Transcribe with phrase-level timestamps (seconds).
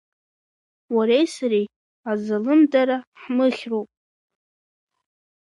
[0.95, 1.67] Уареи сареи
[2.11, 3.89] азалымдара ҳмыхьроуп.